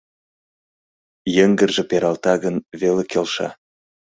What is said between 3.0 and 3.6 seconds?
келша.